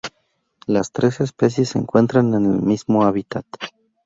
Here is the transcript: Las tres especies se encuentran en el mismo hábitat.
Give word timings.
Las 0.65 0.91
tres 0.91 1.21
especies 1.21 1.69
se 1.69 1.77
encuentran 1.77 2.33
en 2.33 2.43
el 2.47 2.59
mismo 2.63 3.03
hábitat. 3.03 3.45